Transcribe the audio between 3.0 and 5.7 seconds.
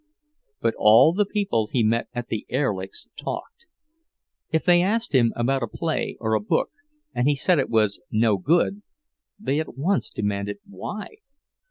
talked. If they asked him about a